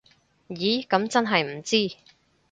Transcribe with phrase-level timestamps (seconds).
[0.49, 1.95] 咦噉真係唔知